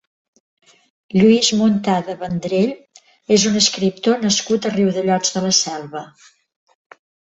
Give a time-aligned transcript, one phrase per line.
[1.17, 2.73] Lluís Muntada Vendrell
[3.37, 6.03] és un escriptor nascut a Riudellots de la Selva.